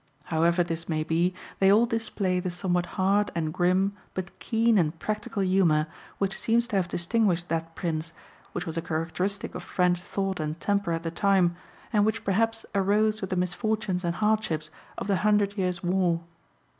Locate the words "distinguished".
6.87-7.49